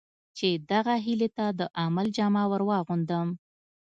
چې 0.37 0.47
دغه 0.71 0.93
هیلې 1.05 1.29
ته 1.37 1.45
د 1.59 1.61
عمل 1.81 2.07
جامه 2.17 2.43
ور 2.51 2.61
واغوندم. 2.69 3.27